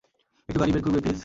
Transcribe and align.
একটু 0.49 0.59
গাড়ি 0.59 0.71
বের 0.71 0.83
করবে, 0.83 0.99
প্লিজ। 0.99 1.19